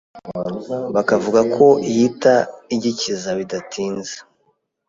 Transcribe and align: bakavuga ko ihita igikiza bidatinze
bakavuga 0.95 1.39
ko 1.55 1.65
ihita 1.91 2.35
igikiza 2.75 3.29
bidatinze 3.39 4.15